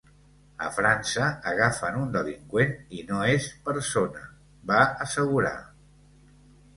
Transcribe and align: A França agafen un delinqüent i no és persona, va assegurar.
A 0.67 0.67
França 0.75 1.25
agafen 1.49 1.99
un 1.99 2.07
delinqüent 2.15 2.73
i 2.99 3.03
no 3.09 3.19
és 3.33 3.49
persona, 3.67 4.23
va 4.73 4.81
assegurar. 5.07 5.53